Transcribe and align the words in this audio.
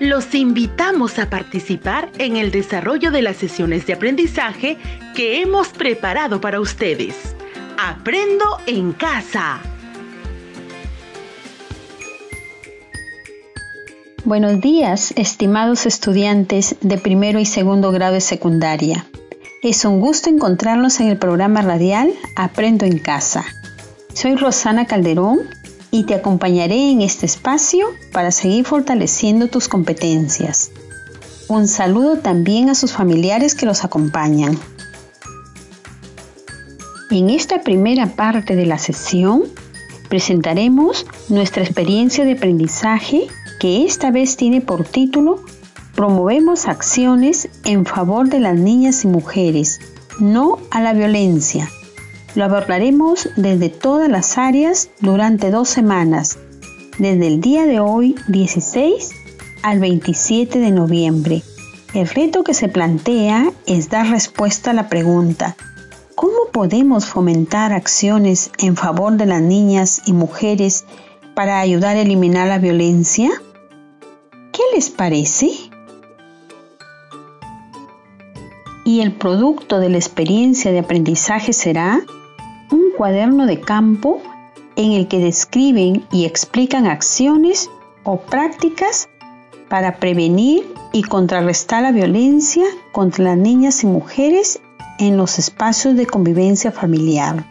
Los 0.00 0.34
invitamos 0.34 1.20
a 1.20 1.30
participar 1.30 2.10
en 2.18 2.36
el 2.36 2.50
desarrollo 2.50 3.12
de 3.12 3.22
las 3.22 3.36
sesiones 3.36 3.86
de 3.86 3.92
aprendizaje 3.92 4.76
que 5.14 5.40
hemos 5.40 5.68
preparado 5.68 6.40
para 6.40 6.58
ustedes. 6.58 7.36
Aprendo 7.78 8.44
en 8.66 8.92
casa. 8.92 9.60
Buenos 14.24 14.60
días, 14.60 15.12
estimados 15.16 15.86
estudiantes 15.86 16.74
de 16.80 16.98
primero 16.98 17.38
y 17.38 17.46
segundo 17.46 17.92
grado 17.92 18.14
de 18.14 18.20
secundaria. 18.20 19.06
Es 19.62 19.84
un 19.84 20.00
gusto 20.00 20.28
encontrarnos 20.28 20.98
en 21.00 21.06
el 21.06 21.18
programa 21.18 21.62
radial 21.62 22.12
Aprendo 22.34 22.84
en 22.84 22.98
casa. 22.98 23.44
Soy 24.12 24.34
Rosana 24.34 24.86
Calderón 24.86 25.59
y 25.90 26.04
te 26.04 26.14
acompañaré 26.14 26.90
en 26.90 27.02
este 27.02 27.26
espacio 27.26 27.86
para 28.12 28.30
seguir 28.30 28.64
fortaleciendo 28.64 29.48
tus 29.48 29.68
competencias. 29.68 30.70
Un 31.48 31.66
saludo 31.66 32.18
también 32.18 32.70
a 32.70 32.74
sus 32.74 32.92
familiares 32.92 33.54
que 33.54 33.66
los 33.66 33.84
acompañan. 33.84 34.56
En 37.10 37.28
esta 37.28 37.62
primera 37.62 38.06
parte 38.06 38.54
de 38.54 38.66
la 38.66 38.78
sesión 38.78 39.42
presentaremos 40.08 41.06
nuestra 41.28 41.64
experiencia 41.64 42.24
de 42.24 42.32
aprendizaje 42.32 43.26
que 43.58 43.84
esta 43.84 44.10
vez 44.10 44.36
tiene 44.36 44.60
por 44.60 44.84
título 44.84 45.42
Promovemos 45.96 46.66
acciones 46.66 47.48
en 47.64 47.84
favor 47.84 48.28
de 48.28 48.40
las 48.40 48.56
niñas 48.56 49.04
y 49.04 49.08
mujeres, 49.08 49.80
no 50.18 50.58
a 50.70 50.80
la 50.80 50.92
violencia 50.94 51.68
lo 52.34 52.44
abordaremos 52.44 53.28
desde 53.36 53.68
todas 53.68 54.08
las 54.08 54.38
áreas 54.38 54.90
durante 55.00 55.50
dos 55.50 55.68
semanas, 55.68 56.38
desde 56.98 57.26
el 57.26 57.40
día 57.40 57.66
de 57.66 57.80
hoy 57.80 58.14
16 58.28 59.10
al 59.62 59.78
27 59.80 60.58
de 60.58 60.70
noviembre. 60.70 61.42
El 61.92 62.08
reto 62.08 62.44
que 62.44 62.54
se 62.54 62.68
plantea 62.68 63.50
es 63.66 63.90
dar 63.90 64.08
respuesta 64.08 64.70
a 64.70 64.74
la 64.74 64.88
pregunta, 64.88 65.56
¿cómo 66.14 66.50
podemos 66.52 67.06
fomentar 67.06 67.72
acciones 67.72 68.50
en 68.58 68.76
favor 68.76 69.16
de 69.16 69.26
las 69.26 69.42
niñas 69.42 70.02
y 70.06 70.12
mujeres 70.12 70.84
para 71.34 71.58
ayudar 71.58 71.96
a 71.96 72.02
eliminar 72.02 72.46
la 72.46 72.58
violencia? 72.58 73.30
¿Qué 74.52 74.62
les 74.74 74.90
parece? 74.90 75.50
Y 78.84 79.00
el 79.00 79.12
producto 79.12 79.78
de 79.78 79.88
la 79.88 79.98
experiencia 79.98 80.72
de 80.72 80.80
aprendizaje 80.80 81.52
será 81.52 82.00
cuaderno 83.00 83.46
de 83.46 83.58
campo 83.58 84.20
en 84.76 84.92
el 84.92 85.08
que 85.08 85.20
describen 85.20 86.04
y 86.12 86.26
explican 86.26 86.84
acciones 86.84 87.70
o 88.04 88.20
prácticas 88.20 89.08
para 89.70 89.96
prevenir 89.96 90.70
y 90.92 91.00
contrarrestar 91.04 91.82
la 91.82 91.92
violencia 91.92 92.66
contra 92.92 93.24
las 93.24 93.38
niñas 93.38 93.84
y 93.84 93.86
mujeres 93.86 94.60
en 94.98 95.16
los 95.16 95.38
espacios 95.38 95.96
de 95.96 96.04
convivencia 96.04 96.72
familiar. 96.72 97.42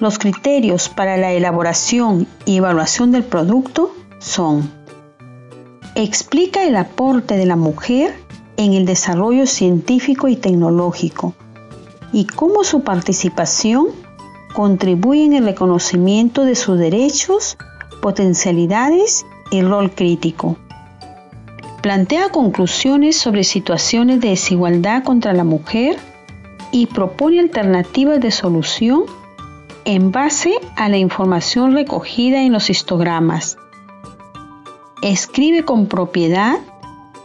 Los 0.00 0.18
criterios 0.18 0.88
para 0.88 1.16
la 1.16 1.30
elaboración 1.30 2.26
y 2.46 2.56
evaluación 2.56 3.12
del 3.12 3.22
producto 3.22 3.94
son 4.18 4.68
Explica 5.94 6.64
el 6.64 6.74
aporte 6.74 7.36
de 7.36 7.46
la 7.46 7.54
mujer 7.54 8.16
en 8.56 8.72
el 8.72 8.86
desarrollo 8.86 9.46
científico 9.46 10.26
y 10.26 10.34
tecnológico, 10.34 11.32
y 12.12 12.26
cómo 12.26 12.64
su 12.64 12.82
participación 12.82 14.09
contribuye 14.54 15.24
en 15.24 15.34
el 15.34 15.44
reconocimiento 15.44 16.44
de 16.44 16.54
sus 16.54 16.78
derechos, 16.78 17.56
potencialidades 18.02 19.24
y 19.50 19.62
rol 19.62 19.90
crítico. 19.90 20.56
Plantea 21.82 22.28
conclusiones 22.28 23.16
sobre 23.16 23.44
situaciones 23.44 24.20
de 24.20 24.30
desigualdad 24.30 25.02
contra 25.02 25.32
la 25.32 25.44
mujer 25.44 25.96
y 26.72 26.86
propone 26.86 27.40
alternativas 27.40 28.20
de 28.20 28.30
solución 28.30 29.04
en 29.84 30.12
base 30.12 30.54
a 30.76 30.88
la 30.88 30.98
información 30.98 31.72
recogida 31.72 32.42
en 32.42 32.52
los 32.52 32.68
histogramas. 32.68 33.56
Escribe 35.02 35.64
con 35.64 35.86
propiedad 35.86 36.58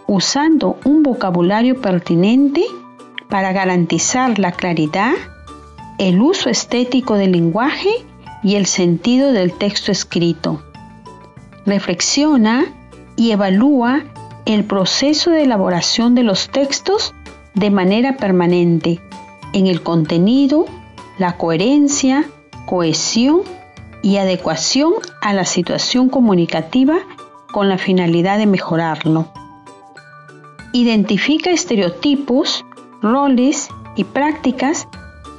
usando 0.07 0.77
un 0.85 1.03
vocabulario 1.03 1.81
pertinente 1.81 2.63
para 3.29 3.51
garantizar 3.51 4.39
la 4.39 4.51
claridad, 4.51 5.13
el 5.97 6.21
uso 6.21 6.49
estético 6.49 7.15
del 7.15 7.31
lenguaje 7.31 7.89
y 8.43 8.55
el 8.55 8.65
sentido 8.65 9.31
del 9.31 9.53
texto 9.53 9.91
escrito. 9.91 10.63
Reflexiona 11.65 12.65
y 13.15 13.31
evalúa 13.31 14.03
el 14.45 14.65
proceso 14.65 15.31
de 15.31 15.43
elaboración 15.43 16.15
de 16.15 16.23
los 16.23 16.49
textos 16.49 17.13
de 17.53 17.71
manera 17.71 18.17
permanente 18.17 18.99
en 19.53 19.67
el 19.67 19.81
contenido, 19.81 20.65
la 21.17 21.37
coherencia, 21.37 22.25
cohesión 22.65 23.41
y 24.03 24.17
adecuación 24.17 24.93
a 25.21 25.33
la 25.33 25.45
situación 25.45 26.09
comunicativa 26.09 26.97
con 27.51 27.69
la 27.69 27.77
finalidad 27.77 28.37
de 28.37 28.45
mejorarlo. 28.45 29.29
Identifica 30.73 31.51
estereotipos 31.51 32.65
roles 33.01 33.69
y 33.95 34.03
prácticas 34.03 34.87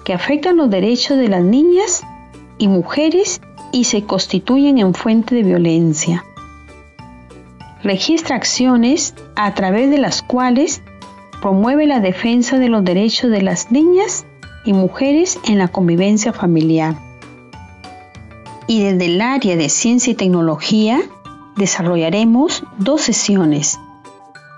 que 0.06 0.14
afectan 0.14 0.56
los 0.56 0.70
derechos 0.70 1.18
de 1.18 1.26
las 1.26 1.42
niñas 1.42 2.02
y 2.58 2.68
mujeres 2.68 3.40
y 3.72 3.84
se 3.84 4.04
constituyen 4.04 4.78
en 4.78 4.94
fuente 4.94 5.34
de 5.34 5.42
violencia. 5.42 6.24
Registra 7.82 8.36
acciones 8.36 9.16
a 9.34 9.52
través 9.54 9.90
de 9.90 9.98
las 9.98 10.22
cuales 10.22 10.80
promueve 11.42 11.88
la 11.88 11.98
defensa 11.98 12.56
de 12.56 12.68
los 12.68 12.84
derechos 12.84 13.32
de 13.32 13.42
las 13.42 13.72
niñas 13.72 14.26
y 14.64 14.74
mujeres 14.74 15.40
en 15.44 15.58
la 15.58 15.66
convivencia 15.66 16.32
familiar. 16.32 16.94
Y 18.68 18.84
desde 18.84 19.06
el 19.06 19.20
área 19.20 19.56
de 19.56 19.68
ciencia 19.68 20.12
y 20.12 20.14
tecnología 20.14 21.00
desarrollaremos 21.56 22.62
dos 22.78 23.00
sesiones 23.00 23.76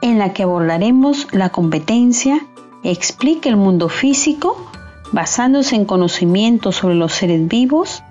en 0.03 0.19
la 0.19 0.35
que 0.35 0.43
abordaremos 0.43 1.27
la 1.33 1.49
competencia 1.49 2.39
explica 2.83 3.49
el 3.49 3.57
mundo 3.57 3.89
físico 3.89 4.69
basándose 5.13 5.77
en 5.77 5.85
conocimientos 5.85 6.77
sobre 6.77 6.95
los 6.95 7.13
seres 7.13 7.47
vivos, 7.49 8.03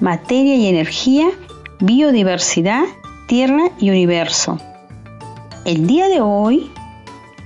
materia 0.00 0.56
y 0.56 0.66
energía, 0.66 1.28
biodiversidad, 1.80 2.84
tierra 3.26 3.70
y 3.78 3.90
universo. 3.90 4.58
El 5.64 5.86
día 5.86 6.08
de 6.08 6.20
hoy 6.20 6.70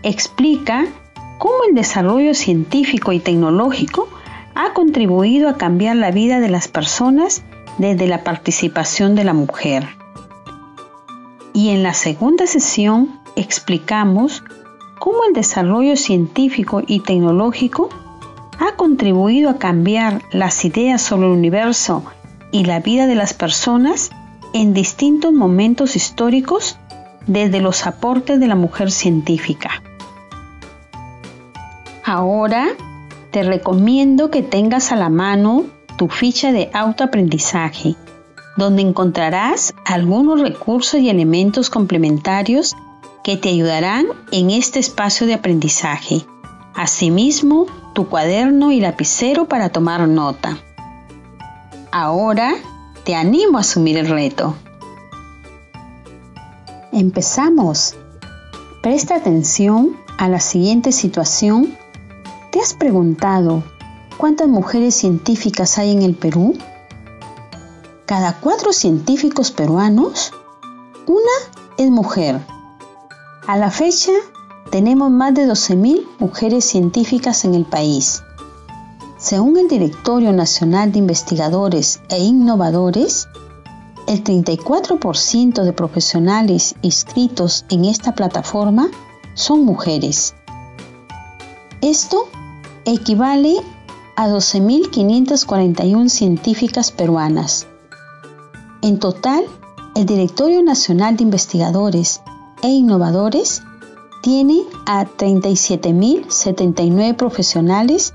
explica 0.03 0.87
cómo 1.39 1.55
el 1.69 1.75
desarrollo 1.75 2.35
científico 2.35 3.13
y 3.13 3.21
tecnológico 3.21 4.09
ha 4.55 4.73
contribuido 4.73 5.49
a 5.49 5.57
cambiar 5.57 5.97
la 5.97 6.11
vida 6.11 6.41
de 6.41 6.51
las 6.51 6.69
personas 6.69 7.43
desde 7.79 8.07
la 8.07 8.25
participación 8.25 9.15
de 9.15 9.25
la 9.25 9.33
mujer. 9.33 9.89
Y 11.53 11.71
en 11.71 11.83
la 11.83 11.95
segunda 11.95 12.47
sesión 12.47 13.21
explicamos 13.37 14.43
cómo 14.99 15.25
el 15.27 15.33
desarrollo 15.33 15.97
científico 15.97 16.83
y 16.87 17.01
tecnológico 17.01 17.89
ha 18.61 18.77
contribuido 18.77 19.49
a 19.49 19.59
cambiar 19.59 20.23
las 20.33 20.65
ideas 20.65 21.01
sobre 21.01 21.27
el 21.27 21.33
universo 21.33 22.05
y 22.53 22.65
la 22.65 22.81
vida 22.81 23.07
de 23.07 23.15
las 23.15 23.33
personas 23.33 24.11
en 24.53 24.75
distintos 24.75 25.33
momentos 25.33 25.97
históricos 25.97 26.79
desde 27.27 27.61
los 27.61 27.87
aportes 27.87 28.39
de 28.39 28.47
la 28.47 28.55
mujer 28.55 28.91
científica. 28.91 29.83
Ahora 32.05 32.69
te 33.31 33.43
recomiendo 33.45 34.31
que 34.31 34.43
tengas 34.43 34.93
a 34.93 34.97
la 34.97 35.09
mano 35.09 35.65
tu 35.97 36.09
ficha 36.09 36.53
de 36.53 36.71
autoaprendizaje, 36.75 37.95
donde 38.57 38.83
encontrarás 38.83 39.75
algunos 39.87 40.41
recursos 40.41 41.01
y 41.01 41.09
elementos 41.09 41.71
complementarios 41.71 42.77
que 43.25 43.37
te 43.37 43.49
ayudarán 43.49 44.07
en 44.33 44.51
este 44.51 44.81
espacio 44.81 45.27
de 45.27 45.35
aprendizaje. 45.35 46.27
Asimismo, 46.75 47.67
tu 47.93 48.09
cuaderno 48.09 48.73
y 48.73 48.81
lapicero 48.81 49.47
para 49.47 49.71
tomar 49.71 50.09
nota. 50.09 50.59
Ahora 51.93 52.55
te 53.05 53.15
animo 53.15 53.59
a 53.59 53.63
asumir 53.63 53.99
el 53.99 54.09
reto. 54.09 54.55
Empezamos. 56.93 57.97
Presta 58.83 59.17
atención 59.17 59.97
a 60.19 60.29
la 60.29 60.41
siguiente 60.41 60.93
situación. 60.93 61.77
¿Te 62.51 62.61
has 62.61 62.75
preguntado 62.75 63.63
cuántas 64.17 64.49
mujeres 64.49 64.95
científicas 64.95 65.79
hay 65.79 65.93
en 65.93 66.03
el 66.03 66.15
Perú? 66.15 66.57
Cada 68.07 68.41
cuatro 68.41 68.73
científicos 68.73 69.51
peruanos, 69.51 70.33
una 71.07 71.63
es 71.79 71.91
mujer 71.91 72.41
a 73.47 73.57
la 73.57 73.71
fecha, 73.71 74.13
tenemos 74.71 75.11
más 75.11 75.35
de 75.35 75.47
12.000 75.47 76.07
mujeres 76.19 76.65
científicas 76.65 77.45
en 77.45 77.55
el 77.55 77.65
país. 77.65 78.23
Según 79.19 79.59
el 79.59 79.69
Directorio 79.69 80.33
Nacional 80.33 80.93
de 80.93 81.01
Investigadores 81.01 82.01
e 82.09 82.19
Innovadores, 82.21 83.29
el 84.07 84.25
34% 84.25 85.63
de 85.63 85.73
profesionales 85.73 86.75
inscritos 86.83 87.65
en 87.69 87.85
esta 87.85 88.15
plataforma 88.15 88.89
son 89.35 89.65
mujeres. 89.65 90.35
Esto 91.81 92.29
equivale 92.85 93.57
a 94.17 94.29
12.541 94.29 96.09
científicas 96.09 96.91
peruanas. 96.91 97.67
En 98.83 98.99
total, 98.99 99.45
el 99.97 100.07
Directorio 100.07 100.63
Nacional 100.63 101.17
de 101.17 101.25
Investigadores 101.25 102.23
e 102.63 102.69
Innovadores 102.69 103.63
tiene 104.23 104.63
a 104.87 105.07
37.079 105.07 107.17
profesionales 107.17 108.15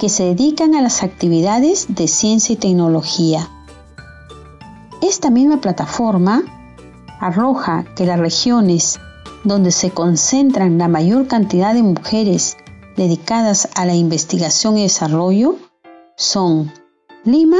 que 0.00 0.08
se 0.08 0.24
dedican 0.24 0.74
a 0.74 0.80
las 0.82 1.02
actividades 1.02 1.86
de 1.88 2.08
ciencia 2.08 2.54
y 2.54 2.56
tecnología. 2.56 3.46
Esta 5.02 5.28
misma 5.30 5.60
plataforma 5.60 6.42
arroja 7.20 7.84
que 7.96 8.06
las 8.06 8.18
regiones 8.18 8.98
donde 9.44 9.70
se 9.70 9.90
concentran 9.90 10.78
la 10.78 10.88
mayor 10.88 11.26
cantidad 11.26 11.74
de 11.74 11.82
mujeres 11.82 12.56
dedicadas 12.96 13.68
a 13.74 13.84
la 13.86 13.94
investigación 13.94 14.78
y 14.78 14.82
desarrollo 14.82 15.56
son 16.16 16.72
Lima 17.24 17.58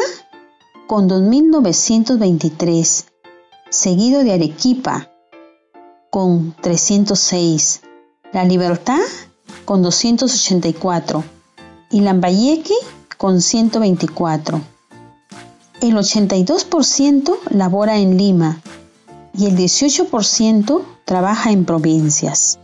con 0.86 1.08
2.923, 1.08 3.04
seguido 3.70 4.24
de 4.24 4.32
Arequipa 4.32 5.10
con 6.10 6.54
306, 6.62 7.82
La 8.32 8.44
Libertad 8.44 9.00
con 9.64 9.82
284 9.82 11.24
y 11.90 12.00
Lambayeque 12.00 12.74
con 13.16 13.40
124. 13.40 14.60
El 15.80 15.94
82% 15.94 17.38
labora 17.50 17.98
en 17.98 18.16
Lima 18.16 18.60
y 19.36 19.46
el 19.46 19.56
18% 19.56 20.82
trabaja 21.04 21.52
en 21.52 21.64
provincias. 21.64 22.58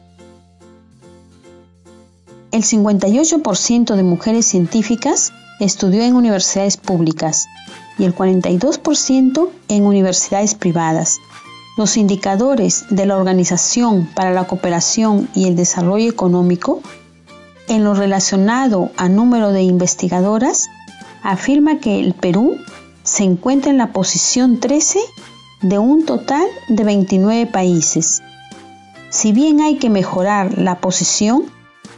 El 2.50 2.62
58% 2.62 3.94
de 3.96 4.02
mujeres 4.02 4.46
científicas 4.46 5.32
estudió 5.60 6.02
en 6.02 6.14
universidades 6.14 6.76
públicas 6.76 7.46
y 7.98 8.04
el 8.04 8.14
42% 8.14 9.48
en 9.68 9.84
universidades 9.84 10.54
privadas. 10.54 11.18
Los 11.76 11.96
indicadores 11.96 12.84
de 12.90 13.04
la 13.04 13.16
Organización 13.16 14.08
para 14.14 14.30
la 14.30 14.46
Cooperación 14.46 15.28
y 15.34 15.48
el 15.48 15.56
Desarrollo 15.56 16.08
Económico, 16.08 16.80
en 17.66 17.82
lo 17.82 17.94
relacionado 17.94 18.92
a 18.96 19.08
número 19.08 19.50
de 19.50 19.62
investigadoras, 19.62 20.68
afirma 21.24 21.80
que 21.80 21.98
el 21.98 22.14
Perú 22.14 22.56
se 23.02 23.24
encuentra 23.24 23.72
en 23.72 23.78
la 23.78 23.92
posición 23.92 24.60
13 24.60 25.00
de 25.62 25.78
un 25.78 26.04
total 26.04 26.46
de 26.68 26.84
29 26.84 27.46
países. 27.46 28.22
Si 29.10 29.32
bien 29.32 29.60
hay 29.60 29.78
que 29.78 29.90
mejorar 29.90 30.56
la 30.56 30.78
posición, 30.80 31.44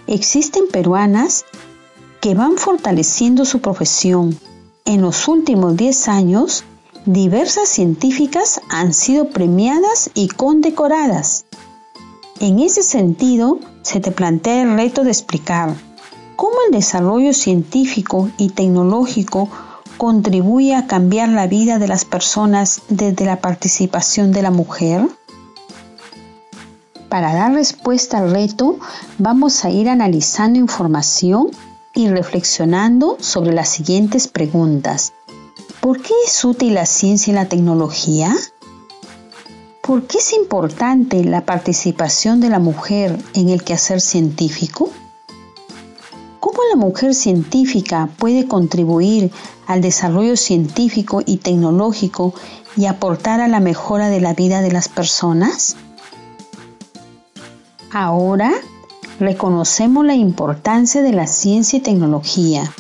existen 0.07 0.65
peruanas 0.73 1.45
que 2.23 2.35
van 2.35 2.57
fortaleciendo 2.57 3.45
su 3.45 3.61
profesión. 3.61 4.39
En 4.87 5.03
los 5.03 5.29
últimos 5.29 5.77
10 5.77 6.09
años, 6.09 6.65
diversas 7.07 7.69
científicas 7.69 8.61
han 8.69 8.93
sido 8.93 9.31
premiadas 9.31 10.11
y 10.15 10.29
condecoradas. 10.29 11.45
En 12.41 12.59
ese 12.59 12.83
sentido, 12.83 13.61
se 13.83 14.01
te 14.01 14.11
plantea 14.11 14.63
el 14.63 14.77
reto 14.77 15.05
de 15.05 15.11
explicar 15.11 15.75
cómo 16.35 16.57
el 16.67 16.73
desarrollo 16.73 17.33
científico 17.33 18.29
y 18.37 18.51
tecnológico 18.51 19.49
contribuye 19.97 20.75
a 20.75 20.87
cambiar 20.87 21.29
la 21.29 21.47
vida 21.47 21.79
de 21.79 21.89
las 21.89 22.05
personas 22.05 22.83
desde 22.89 23.25
la 23.25 23.41
participación 23.41 24.33
de 24.33 24.43
la 24.43 24.51
mujer? 24.51 25.09
Para 27.09 27.33
dar 27.33 27.53
respuesta 27.53 28.19
al 28.19 28.33
reto, 28.33 28.79
vamos 29.19 29.65
a 29.65 29.71
ir 29.71 29.89
analizando 29.89 30.59
información 30.59 31.51
y 31.95 32.09
reflexionando 32.09 33.17
sobre 33.21 33.55
las 33.55 33.69
siguientes 33.69 34.27
preguntas. 34.29 35.13
¿Por 35.87 36.03
qué 36.03 36.15
es 36.27 36.45
útil 36.45 36.75
la 36.75 36.85
ciencia 36.85 37.31
y 37.31 37.35
la 37.35 37.49
tecnología? 37.49 38.35
¿Por 39.85 40.09
qué 40.09 40.19
es 40.19 40.33
importante 40.33 41.23
la 41.23 41.47
participación 41.47 42.41
de 42.41 42.51
la 42.51 42.59
mujer 42.59 43.17
en 43.35 43.51
el 43.51 43.63
quehacer 43.63 44.01
científico? 44.01 44.91
¿Cómo 46.41 46.59
la 46.73 46.77
mujer 46.77 47.15
científica 47.15 48.09
puede 48.19 48.49
contribuir 48.49 49.31
al 49.69 49.81
desarrollo 49.81 50.37
científico 50.37 51.23
y 51.25 51.37
tecnológico 51.37 52.35
y 52.77 52.87
aportar 52.87 53.41
a 53.41 53.47
la 53.47 53.61
mejora 53.61 54.09
de 54.09 54.21
la 54.21 54.35
vida 54.35 54.63
de 54.63 54.73
las 54.73 54.89
personas? 54.89 55.77
Ahora 57.93 58.53
reconocemos 59.21 60.05
la 60.05 60.17
importancia 60.17 61.01
de 61.03 61.13
la 61.13 61.29
ciencia 61.29 61.77
y 61.77 61.83
tecnología. 61.83 62.75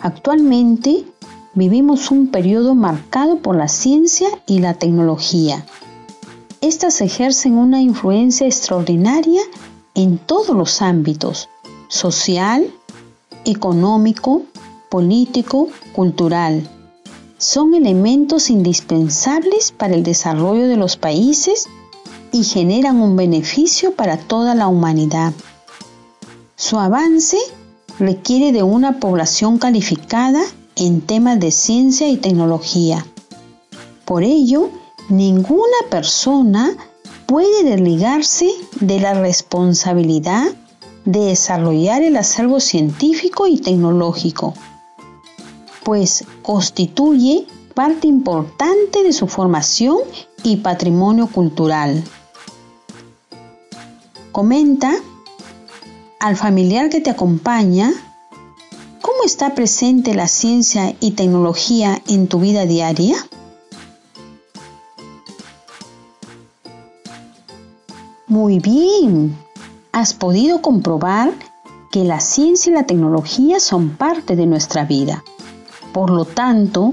Actualmente 0.00 1.11
vivimos 1.54 2.10
un 2.10 2.28
periodo 2.28 2.74
marcado 2.74 3.38
por 3.38 3.56
la 3.56 3.68
ciencia 3.68 4.28
y 4.46 4.60
la 4.60 4.74
tecnología. 4.74 5.64
Estas 6.60 7.00
ejercen 7.00 7.54
una 7.54 7.82
influencia 7.82 8.46
extraordinaria 8.46 9.42
en 9.94 10.18
todos 10.18 10.56
los 10.56 10.80
ámbitos, 10.80 11.48
social, 11.88 12.72
económico, 13.44 14.42
político, 14.90 15.68
cultural. 15.92 16.68
Son 17.38 17.74
elementos 17.74 18.48
indispensables 18.48 19.72
para 19.72 19.94
el 19.94 20.02
desarrollo 20.02 20.68
de 20.68 20.76
los 20.76 20.96
países 20.96 21.66
y 22.30 22.44
generan 22.44 23.00
un 23.00 23.16
beneficio 23.16 23.94
para 23.94 24.16
toda 24.16 24.54
la 24.54 24.68
humanidad. 24.68 25.32
Su 26.56 26.78
avance 26.78 27.38
requiere 27.98 28.52
de 28.52 28.62
una 28.62 29.00
población 29.00 29.58
calificada 29.58 30.42
en 30.76 31.00
temas 31.00 31.38
de 31.40 31.50
ciencia 31.50 32.08
y 32.08 32.16
tecnología. 32.16 33.06
Por 34.04 34.22
ello, 34.22 34.70
ninguna 35.08 35.76
persona 35.90 36.76
puede 37.26 37.64
desligarse 37.64 38.50
de 38.80 39.00
la 39.00 39.14
responsabilidad 39.14 40.52
de 41.04 41.20
desarrollar 41.20 42.02
el 42.02 42.16
acervo 42.16 42.60
científico 42.60 43.46
y 43.46 43.58
tecnológico, 43.58 44.54
pues 45.84 46.24
constituye 46.42 47.46
parte 47.74 48.06
importante 48.06 49.02
de 49.02 49.12
su 49.12 49.26
formación 49.26 49.98
y 50.44 50.56
patrimonio 50.56 51.26
cultural. 51.26 52.02
Comenta 54.30 54.94
al 56.20 56.36
familiar 56.36 56.88
que 56.88 57.00
te 57.00 57.10
acompaña 57.10 57.92
cómo 59.22 59.30
está 59.30 59.54
presente 59.54 60.16
la 60.16 60.26
ciencia 60.26 60.96
y 60.98 61.12
tecnología 61.12 62.02
en 62.08 62.26
tu 62.26 62.40
vida 62.40 62.66
diaria. 62.66 63.14
Muy 68.26 68.58
bien, 68.58 69.38
has 69.92 70.12
podido 70.12 70.60
comprobar 70.60 71.32
que 71.92 72.02
la 72.02 72.18
ciencia 72.18 72.70
y 72.70 72.74
la 72.74 72.86
tecnología 72.86 73.60
son 73.60 73.90
parte 73.90 74.34
de 74.34 74.46
nuestra 74.46 74.86
vida. 74.86 75.22
Por 75.92 76.10
lo 76.10 76.24
tanto, 76.24 76.92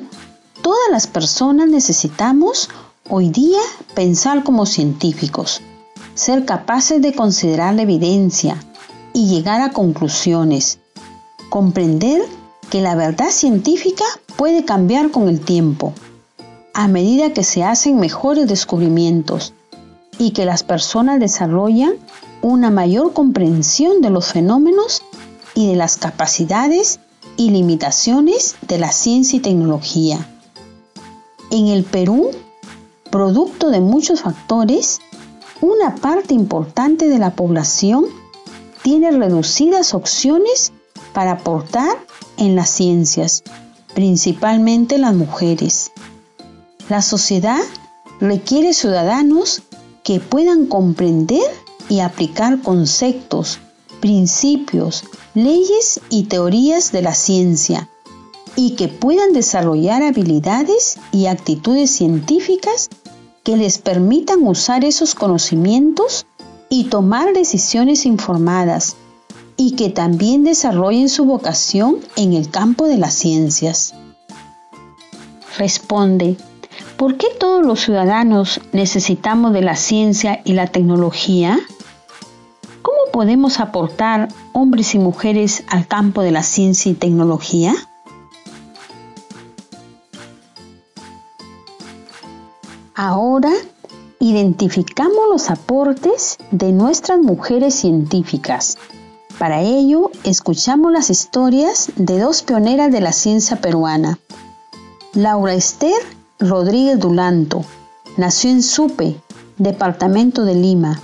todas 0.61 0.91
las 0.91 1.07
personas 1.07 1.67
necesitamos 1.67 2.69
hoy 3.09 3.29
día 3.29 3.61
pensar 3.95 4.43
como 4.43 4.67
científicos 4.67 5.63
ser 6.13 6.45
capaces 6.45 7.01
de 7.01 7.15
considerar 7.15 7.73
la 7.73 7.81
evidencia 7.81 8.63
y 9.13 9.27
llegar 9.27 9.61
a 9.61 9.71
conclusiones, 9.71 10.77
comprender 11.49 12.21
que 12.69 12.81
la 12.81 12.95
verdad 12.95 13.31
científica 13.31 14.05
puede 14.35 14.63
cambiar 14.63 15.11
con 15.11 15.27
el 15.27 15.41
tiempo, 15.41 15.93
a 16.73 16.87
medida 16.87 17.33
que 17.33 17.43
se 17.43 17.63
hacen 17.63 17.99
mejores 17.99 18.47
descubrimientos 18.47 19.53
y 20.17 20.31
que 20.31 20.45
las 20.45 20.63
personas 20.63 21.19
desarrollan 21.19 21.93
una 22.41 22.69
mayor 22.69 23.13
comprensión 23.13 24.01
de 24.01 24.09
los 24.09 24.31
fenómenos 24.31 25.01
y 25.55 25.67
de 25.67 25.75
las 25.75 25.97
capacidades 25.97 26.99
y 27.37 27.49
limitaciones 27.49 28.55
de 28.67 28.77
la 28.77 28.91
ciencia 28.91 29.37
y 29.37 29.41
tecnología. 29.41 30.25
En 31.51 31.67
el 31.67 31.83
Perú, 31.83 32.31
producto 33.09 33.69
de 33.69 33.81
muchos 33.81 34.21
factores, 34.21 34.99
una 35.61 35.95
parte 35.95 36.33
importante 36.33 37.09
de 37.09 37.17
la 37.17 37.31
población 37.31 38.05
tiene 38.83 39.11
reducidas 39.11 39.93
opciones 39.93 40.71
para 41.19 41.33
aportar 41.33 41.97
en 42.37 42.55
las 42.55 42.69
ciencias, 42.69 43.43
principalmente 43.93 44.97
las 44.97 45.13
mujeres. 45.13 45.91
La 46.87 47.01
sociedad 47.01 47.59
requiere 48.21 48.73
ciudadanos 48.73 49.63
que 50.01 50.21
puedan 50.21 50.67
comprender 50.67 51.43
y 51.89 51.99
aplicar 51.99 52.61
conceptos, 52.61 53.59
principios, 53.99 55.03
leyes 55.33 55.99
y 56.09 56.23
teorías 56.23 56.93
de 56.93 57.01
la 57.01 57.13
ciencia 57.13 57.89
y 58.55 58.77
que 58.77 58.87
puedan 58.87 59.33
desarrollar 59.33 60.01
habilidades 60.03 60.99
y 61.11 61.25
actitudes 61.25 61.91
científicas 61.91 62.87
que 63.43 63.57
les 63.57 63.77
permitan 63.77 64.47
usar 64.47 64.85
esos 64.85 65.15
conocimientos 65.15 66.25
y 66.69 66.85
tomar 66.85 67.33
decisiones 67.33 68.05
informadas 68.05 68.95
y 69.59 69.71
que 69.71 69.89
también 69.89 70.45
desarrollen 70.45 71.09
su 71.09 71.25
vocación 71.25 71.97
en 72.15 72.31
el 72.31 72.49
campo 72.49 72.87
de 72.87 72.97
las 72.97 73.13
ciencias. 73.13 73.93
Responde, 75.57 76.37
¿por 76.95 77.17
qué 77.17 77.27
todos 77.37 77.65
los 77.65 77.81
ciudadanos 77.81 78.61
necesitamos 78.71 79.51
de 79.51 79.61
la 79.61 79.75
ciencia 79.75 80.39
y 80.45 80.53
la 80.53 80.67
tecnología? 80.67 81.59
¿Cómo 82.81 82.99
podemos 83.11 83.59
aportar 83.59 84.29
hombres 84.53 84.95
y 84.95 84.99
mujeres 84.99 85.65
al 85.67 85.87
campo 85.87 86.21
de 86.21 86.31
la 86.31 86.43
ciencia 86.43 86.93
y 86.93 86.95
tecnología? 86.95 87.75
Ahora 92.95 93.51
identificamos 94.21 95.27
los 95.29 95.49
aportes 95.49 96.37
de 96.51 96.71
nuestras 96.71 97.19
mujeres 97.19 97.75
científicas. 97.75 98.77
Para 99.39 99.61
ello, 99.61 100.11
escuchamos 100.25 100.91
las 100.91 101.09
historias 101.09 101.93
de 101.95 102.19
dos 102.19 102.43
pioneras 102.43 102.91
de 102.91 102.99
la 102.99 103.13
ciencia 103.13 103.61
peruana. 103.61 104.19
Laura 105.13 105.53
Esther 105.53 105.95
Rodríguez 106.39 106.99
Dulanto 106.99 107.63
nació 108.17 108.51
en 108.51 108.61
Supe, 108.61 109.15
departamento 109.57 110.43
de 110.43 110.55
Lima. 110.55 111.01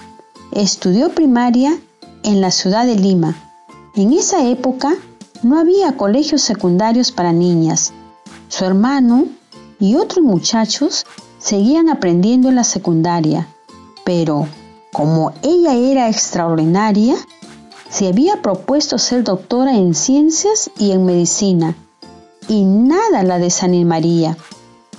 Estudió 0.51 1.15
primaria 1.15 1.79
en 2.23 2.41
la 2.41 2.51
ciudad 2.51 2.85
de 2.85 2.97
Lima. 2.97 3.35
En 3.95 4.11
esa 4.11 4.45
época 4.45 4.93
no 5.41 5.57
había 5.57 5.95
colegios 5.95 6.41
secundarios 6.41 7.13
para 7.13 7.31
niñas. 7.31 7.93
Su 8.49 8.65
hermano 8.65 9.27
y 9.79 9.95
otros 9.95 10.25
muchachos 10.25 11.05
seguían 11.39 11.87
aprendiendo 11.87 12.49
en 12.49 12.55
la 12.55 12.65
secundaria, 12.65 13.47
pero 14.03 14.45
como 14.91 15.31
ella 15.41 15.73
era 15.73 16.09
extraordinaria, 16.09 17.15
se 17.95 18.09
había 18.09 18.41
propuesto 18.41 18.97
ser 18.97 19.23
doctora 19.23 19.73
en 19.73 19.95
ciencias 19.95 20.69
y 20.77 20.91
en 20.91 21.05
medicina, 21.05 21.77
y 22.49 22.65
nada 22.65 23.23
la 23.23 23.39
desanimaría. 23.39 24.35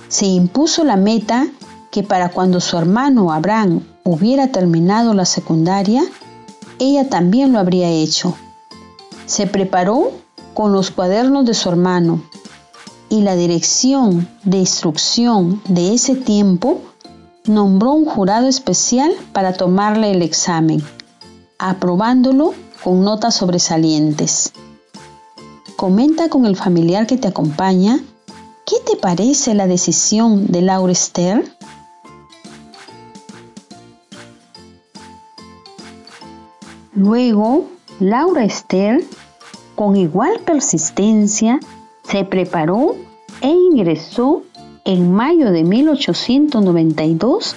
Se 0.07 0.25
impuso 0.25 0.83
la 0.83 0.95
meta 0.95 1.45
que 1.91 2.01
para 2.01 2.29
cuando 2.29 2.59
su 2.59 2.75
hermano 2.75 3.31
Abraham 3.31 3.83
hubiera 4.03 4.47
terminado 4.47 5.13
la 5.13 5.25
secundaria, 5.25 6.01
ella 6.79 7.07
también 7.07 7.53
lo 7.53 7.59
habría 7.59 7.87
hecho. 7.87 8.35
Se 9.27 9.45
preparó 9.45 10.13
con 10.55 10.73
los 10.73 10.89
cuadernos 10.89 11.45
de 11.45 11.53
su 11.53 11.69
hermano 11.69 12.23
y 13.09 13.21
la 13.21 13.35
dirección 13.35 14.27
de 14.43 14.57
instrucción 14.57 15.61
de 15.67 15.93
ese 15.93 16.15
tiempo 16.15 16.81
nombró 17.45 17.91
un 17.91 18.05
jurado 18.05 18.47
especial 18.47 19.11
para 19.33 19.53
tomarle 19.53 20.09
el 20.09 20.23
examen, 20.23 20.81
aprobándolo 21.59 22.55
con 22.83 23.03
notas 23.03 23.35
sobresalientes. 23.35 24.51
Comenta 25.75 26.29
con 26.29 26.45
el 26.45 26.55
familiar 26.55 27.07
que 27.07 27.17
te 27.17 27.27
acompaña 27.27 28.01
¿Qué 28.67 28.75
te 28.85 28.97
parece 28.97 29.53
la 29.53 29.65
decisión 29.65 30.47
de 30.47 30.61
Laura 30.61 30.91
Esther? 30.91 31.49
Luego, 36.93 37.69
Laura 38.01 38.43
Esther, 38.43 39.05
con 39.75 39.95
igual 39.95 40.41
persistencia, 40.45 41.61
se 42.03 42.25
preparó 42.25 42.97
e 43.39 43.51
ingresó 43.51 44.43
en 44.83 45.13
mayo 45.13 45.51
de 45.51 45.63
1892 45.63 47.55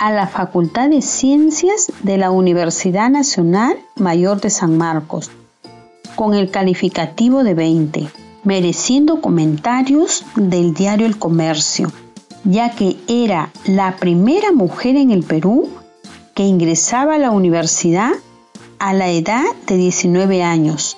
a 0.00 0.10
la 0.10 0.26
Facultad 0.26 0.88
de 0.88 1.02
Ciencias 1.02 1.92
de 2.02 2.16
la 2.16 2.30
Universidad 2.30 3.10
Nacional 3.10 3.76
Mayor 3.96 4.40
de 4.40 4.48
San 4.48 4.78
Marcos, 4.78 5.30
con 6.16 6.32
el 6.32 6.50
calificativo 6.50 7.44
de 7.44 7.52
20, 7.52 8.08
mereciendo 8.42 9.20
comentarios 9.20 10.24
del 10.36 10.72
diario 10.72 11.06
El 11.06 11.18
Comercio, 11.18 11.92
ya 12.44 12.74
que 12.74 12.96
era 13.08 13.50
la 13.66 13.96
primera 13.96 14.52
mujer 14.52 14.96
en 14.96 15.10
el 15.10 15.22
Perú 15.22 15.68
que 16.34 16.44
ingresaba 16.44 17.16
a 17.16 17.18
la 17.18 17.30
universidad 17.30 18.12
a 18.78 18.94
la 18.94 19.10
edad 19.10 19.44
de 19.66 19.76
19 19.76 20.42
años. 20.42 20.96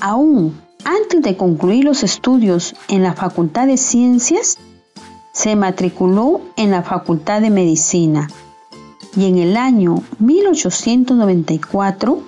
Aún 0.00 0.58
antes 0.84 1.20
de 1.20 1.36
concluir 1.36 1.84
los 1.84 2.02
estudios 2.02 2.74
en 2.88 3.02
la 3.02 3.12
Facultad 3.12 3.66
de 3.66 3.76
Ciencias, 3.76 4.56
se 5.38 5.54
matriculó 5.54 6.40
en 6.56 6.72
la 6.72 6.82
Facultad 6.82 7.40
de 7.40 7.50
Medicina 7.50 8.28
y 9.16 9.26
en 9.26 9.38
el 9.38 9.56
año 9.56 10.02
1894 10.18 12.20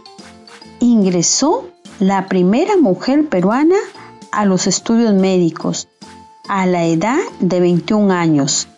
ingresó 0.78 1.66
la 1.98 2.28
primera 2.28 2.76
mujer 2.76 3.28
peruana 3.28 3.74
a 4.30 4.44
los 4.44 4.68
estudios 4.68 5.12
médicos 5.12 5.88
a 6.46 6.66
la 6.66 6.86
edad 6.86 7.18
de 7.40 7.58
21 7.58 8.12
años. 8.12 8.68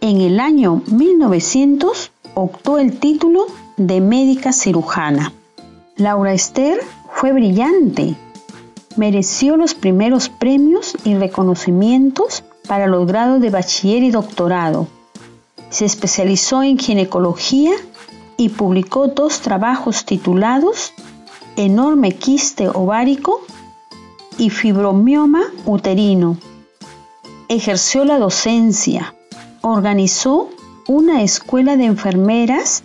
En 0.00 0.20
el 0.20 0.38
año 0.38 0.82
1900 0.86 2.12
obtuvo 2.34 2.78
el 2.78 3.00
título 3.00 3.46
de 3.76 4.00
médica 4.00 4.52
cirujana. 4.52 5.32
Laura 5.96 6.32
Esther 6.32 6.78
fue 7.12 7.32
brillante 7.32 8.14
mereció 8.96 9.56
los 9.56 9.74
primeros 9.74 10.28
premios 10.28 10.96
y 11.04 11.14
reconocimientos 11.14 12.44
para 12.70 12.86
los 12.86 13.04
grados 13.04 13.40
de 13.40 13.50
bachiller 13.50 14.04
y 14.04 14.12
doctorado. 14.12 14.86
Se 15.70 15.84
especializó 15.84 16.62
en 16.62 16.78
ginecología 16.78 17.72
y 18.36 18.50
publicó 18.50 19.08
dos 19.08 19.40
trabajos 19.40 20.04
titulados 20.04 20.92
Enorme 21.56 22.12
quiste 22.12 22.68
ovárico 22.68 23.40
y 24.38 24.50
fibromioma 24.50 25.42
uterino. 25.66 26.36
Ejerció 27.48 28.04
la 28.04 28.20
docencia. 28.20 29.16
Organizó 29.62 30.48
una 30.86 31.24
escuela 31.24 31.76
de 31.76 31.86
enfermeras 31.86 32.84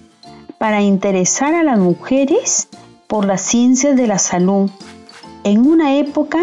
para 0.58 0.82
interesar 0.82 1.54
a 1.54 1.62
las 1.62 1.77
mujeres 1.77 2.70
por 3.06 3.25
las 3.25 3.42
ciencias 3.44 3.96
de 3.96 4.08
la 4.08 4.18
salud 4.18 4.72
en 5.44 5.68
una 5.68 5.98
época 6.00 6.39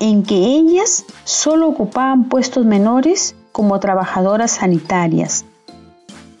en 0.00 0.24
que 0.24 0.34
ellas 0.34 1.04
solo 1.24 1.68
ocupaban 1.68 2.24
puestos 2.24 2.66
menores 2.66 3.36
como 3.52 3.78
trabajadoras 3.78 4.52
sanitarias. 4.52 5.44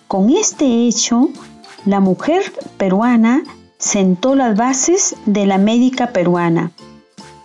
Con 0.08 0.30
este 0.30 0.88
hecho, 0.88 1.28
la 1.84 2.00
mujer 2.00 2.42
peruana 2.78 3.44
sentó 3.78 4.34
las 4.34 4.56
bases 4.56 5.14
de 5.26 5.46
la 5.46 5.58
médica 5.58 6.08
peruana, 6.08 6.72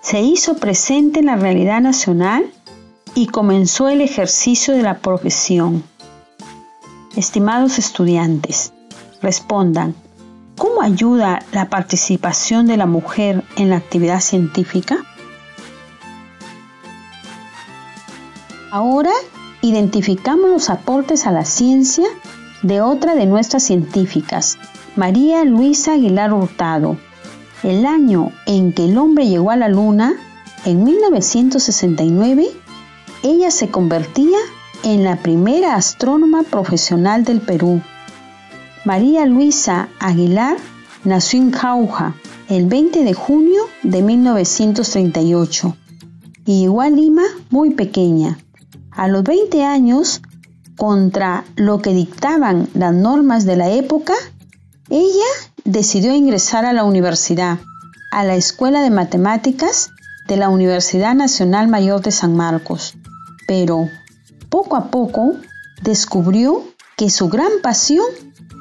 se 0.01 0.21
hizo 0.21 0.57
presente 0.57 1.19
en 1.19 1.27
la 1.27 1.35
realidad 1.35 1.81
nacional 1.81 2.51
y 3.13 3.27
comenzó 3.27 3.89
el 3.89 4.01
ejercicio 4.01 4.73
de 4.73 4.83
la 4.83 4.99
profesión. 4.99 5.83
Estimados 7.15 7.79
estudiantes, 7.79 8.73
respondan, 9.21 9.95
¿Cómo 10.57 10.81
ayuda 10.81 11.43
la 11.51 11.69
participación 11.69 12.67
de 12.67 12.77
la 12.77 12.85
mujer 12.85 13.43
en 13.57 13.69
la 13.69 13.77
actividad 13.77 14.21
científica? 14.21 14.97
Ahora 18.75 19.13
identificamos 19.61 20.49
los 20.49 20.69
aportes 20.69 21.25
a 21.25 21.31
la 21.31 21.45
ciencia 21.45 22.03
de 22.61 22.81
otra 22.81 23.15
de 23.15 23.25
nuestras 23.25 23.63
científicas, 23.63 24.57
María 24.97 25.45
Luisa 25.45 25.93
Aguilar 25.93 26.33
Hurtado. 26.33 26.97
El 27.63 27.85
año 27.85 28.33
en 28.45 28.73
que 28.73 28.83
el 28.83 28.97
hombre 28.97 29.27
llegó 29.27 29.51
a 29.51 29.55
la 29.55 29.69
Luna, 29.69 30.15
en 30.65 30.83
1969, 30.83 32.49
ella 33.23 33.49
se 33.49 33.69
convertía 33.69 34.39
en 34.83 35.05
la 35.05 35.15
primera 35.15 35.75
astrónoma 35.75 36.43
profesional 36.43 37.23
del 37.23 37.39
Perú 37.39 37.81
María 38.83 39.25
Luisa 39.25 39.87
Aguilar 39.99 40.57
nació 41.05 41.39
en 41.39 41.51
Jauja 41.51 42.13
el 42.49 42.65
20 42.65 43.05
de 43.05 43.13
junio 43.13 43.61
de 43.83 44.01
1938 44.01 45.77
y 46.45 46.59
llegó 46.59 46.81
a 46.81 46.89
Lima 46.89 47.23
muy 47.49 47.69
pequeña. 47.69 48.37
A 48.95 49.07
los 49.07 49.23
20 49.23 49.63
años, 49.63 50.21
contra 50.77 51.43
lo 51.55 51.81
que 51.81 51.93
dictaban 51.93 52.69
las 52.73 52.93
normas 52.93 53.45
de 53.45 53.57
la 53.57 53.69
época, 53.71 54.13
ella 54.89 55.25
decidió 55.63 56.13
ingresar 56.13 56.65
a 56.65 56.73
la 56.73 56.83
universidad, 56.83 57.59
a 58.11 58.23
la 58.23 58.35
Escuela 58.35 58.81
de 58.81 58.91
Matemáticas 58.91 59.89
de 60.27 60.37
la 60.37 60.49
Universidad 60.49 61.13
Nacional 61.13 61.67
Mayor 61.67 62.01
de 62.01 62.11
San 62.11 62.35
Marcos. 62.35 62.95
Pero 63.47 63.89
poco 64.49 64.75
a 64.75 64.89
poco 64.91 65.33
descubrió 65.81 66.63
que 66.97 67.09
su 67.09 67.29
gran 67.29 67.51
pasión 67.61 68.05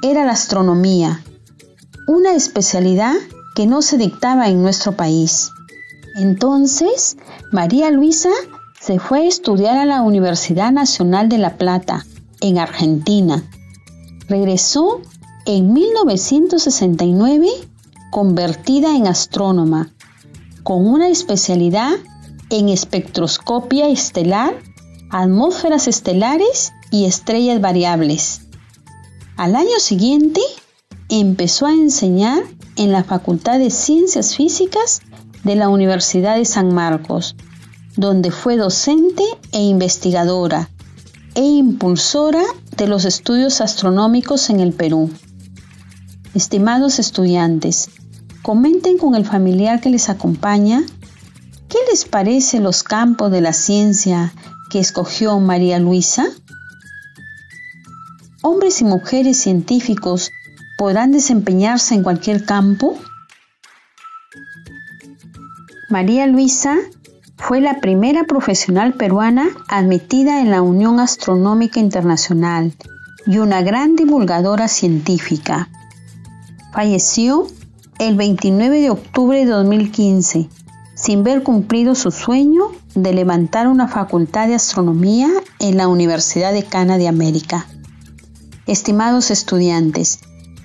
era 0.02 0.24
la 0.24 0.32
astronomía, 0.32 1.22
una 2.06 2.34
especialidad 2.34 3.14
que 3.54 3.66
no 3.66 3.82
se 3.82 3.98
dictaba 3.98 4.48
en 4.48 4.62
nuestro 4.62 4.92
país. 4.96 5.50
Entonces, 6.16 7.16
María 7.52 7.90
Luisa 7.90 8.30
se 8.84 8.98
fue 8.98 9.20
a 9.20 9.28
estudiar 9.28 9.78
a 9.78 9.86
la 9.86 10.02
Universidad 10.02 10.70
Nacional 10.70 11.30
de 11.30 11.38
La 11.38 11.56
Plata, 11.56 12.04
en 12.42 12.58
Argentina. 12.58 13.42
Regresó 14.28 15.00
en 15.46 15.72
1969 15.72 17.48
convertida 18.10 18.94
en 18.94 19.06
astrónoma, 19.06 19.90
con 20.64 20.86
una 20.86 21.08
especialidad 21.08 21.92
en 22.50 22.68
espectroscopia 22.68 23.88
estelar, 23.88 24.54
atmósferas 25.10 25.88
estelares 25.88 26.74
y 26.90 27.06
estrellas 27.06 27.62
variables. 27.62 28.42
Al 29.38 29.56
año 29.56 29.78
siguiente 29.78 30.42
empezó 31.08 31.64
a 31.64 31.72
enseñar 31.72 32.42
en 32.76 32.92
la 32.92 33.02
Facultad 33.02 33.58
de 33.58 33.70
Ciencias 33.70 34.36
Físicas 34.36 35.00
de 35.42 35.56
la 35.56 35.70
Universidad 35.70 36.36
de 36.36 36.44
San 36.44 36.74
Marcos, 36.74 37.34
donde 37.96 38.30
fue 38.30 38.56
docente 38.56 39.22
e 39.52 39.62
investigadora 39.62 40.68
e 41.34 41.42
impulsora 41.42 42.42
de 42.76 42.86
los 42.86 43.04
estudios 43.04 43.60
astronómicos 43.60 44.50
en 44.50 44.60
el 44.60 44.72
Perú. 44.72 45.10
Estimados 46.34 46.98
estudiantes, 46.98 47.90
comenten 48.42 48.98
con 48.98 49.14
el 49.14 49.24
familiar 49.24 49.80
que 49.80 49.90
les 49.90 50.08
acompaña 50.08 50.82
qué 51.68 51.78
les 51.90 52.04
parece 52.04 52.60
los 52.60 52.82
campos 52.82 53.30
de 53.30 53.40
la 53.40 53.52
ciencia 53.52 54.32
que 54.70 54.80
escogió 54.80 55.38
María 55.40 55.78
Luisa. 55.78 56.26
¿Hombres 58.42 58.80
y 58.80 58.84
mujeres 58.84 59.38
científicos 59.38 60.30
podrán 60.76 61.12
desempeñarse 61.12 61.94
en 61.94 62.02
cualquier 62.02 62.44
campo? 62.44 62.98
María 65.88 66.26
Luisa 66.26 66.76
fue 67.36 67.60
la 67.60 67.80
primera 67.80 68.24
profesional 68.24 68.94
peruana 68.94 69.48
admitida 69.68 70.40
en 70.40 70.50
la 70.50 70.62
Unión 70.62 71.00
Astronómica 71.00 71.80
Internacional 71.80 72.72
y 73.26 73.38
una 73.38 73.62
gran 73.62 73.96
divulgadora 73.96 74.68
científica. 74.68 75.68
Falleció 76.72 77.46
el 77.98 78.16
29 78.16 78.80
de 78.80 78.90
octubre 78.90 79.38
de 79.38 79.50
2015, 79.50 80.48
sin 80.94 81.24
ver 81.24 81.42
cumplido 81.42 81.94
su 81.94 82.10
sueño 82.10 82.70
de 82.94 83.12
levantar 83.12 83.68
una 83.68 83.88
facultad 83.88 84.48
de 84.48 84.54
astronomía 84.54 85.28
en 85.58 85.76
la 85.76 85.88
Universidad 85.88 86.52
de 86.52 86.64
Cana 86.64 86.98
de 86.98 87.08
América. 87.08 87.66
Estimados 88.66 89.30
estudiantes, 89.30 90.20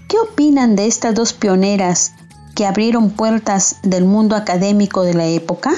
¿qué 0.08 0.18
opinan 0.18 0.76
de 0.76 0.88
estas 0.88 1.14
dos 1.14 1.34
pioneras 1.34 2.14
que 2.56 2.66
abrieron 2.66 3.10
puertas 3.10 3.78
del 3.84 4.06
mundo 4.06 4.36
académico 4.36 5.04
de 5.04 5.14
la 5.14 5.26
época? 5.26 5.72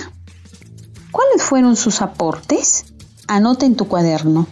¿Cuáles 1.12 1.44
fueron 1.44 1.76
sus 1.76 2.02
aportes? 2.02 2.86
Anota 3.28 3.66
en 3.66 3.76
tu 3.76 3.90
cuaderno. 3.90 4.48